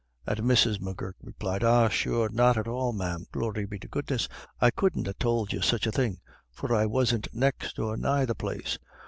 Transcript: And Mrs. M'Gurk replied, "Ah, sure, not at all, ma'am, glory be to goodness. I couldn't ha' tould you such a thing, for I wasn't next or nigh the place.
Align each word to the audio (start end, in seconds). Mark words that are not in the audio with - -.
And 0.25 0.39
Mrs. 0.39 0.81
M'Gurk 0.81 1.15
replied, 1.21 1.63
"Ah, 1.63 1.87
sure, 1.87 2.27
not 2.29 2.57
at 2.57 2.67
all, 2.67 2.91
ma'am, 2.91 3.27
glory 3.31 3.67
be 3.67 3.77
to 3.77 3.87
goodness. 3.87 4.27
I 4.59 4.71
couldn't 4.71 5.05
ha' 5.05 5.13
tould 5.19 5.53
you 5.53 5.61
such 5.61 5.85
a 5.85 5.91
thing, 5.91 6.21
for 6.51 6.73
I 6.73 6.87
wasn't 6.87 7.27
next 7.33 7.77
or 7.77 7.95
nigh 7.97 8.25
the 8.25 8.33
place. 8.33 8.79